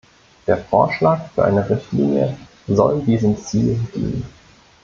Der 0.47 0.57
Vorschlag 0.57 1.29
für 1.35 1.45
eine 1.45 1.69
Richtlinie 1.69 2.35
soll 2.67 3.03
diesem 3.05 3.37
Ziel 3.37 3.75
dienen. 3.93 4.23